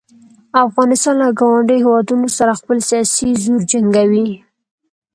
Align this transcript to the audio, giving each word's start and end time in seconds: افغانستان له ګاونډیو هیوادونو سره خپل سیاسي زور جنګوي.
افغانستان 0.67 1.15
له 1.21 1.27
ګاونډیو 1.39 1.79
هیوادونو 1.83 2.27
سره 2.37 2.51
خپل 2.59 2.77
سیاسي 2.89 3.29
زور 3.43 3.61
جنګوي. 3.71 4.29